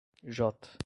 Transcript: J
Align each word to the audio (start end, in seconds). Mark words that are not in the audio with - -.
J 0.25 0.77